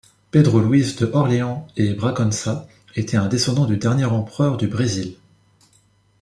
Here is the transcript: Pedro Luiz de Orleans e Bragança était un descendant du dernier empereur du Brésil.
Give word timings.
Pedro 0.31 0.61
Luiz 0.61 0.95
de 0.95 1.05
Orleans 1.13 1.67
e 1.77 1.93
Bragança 1.93 2.67
était 2.95 3.17
un 3.17 3.27
descendant 3.27 3.67
du 3.67 3.77
dernier 3.77 4.05
empereur 4.05 4.57
du 4.57 4.65
Brésil. 4.67 5.15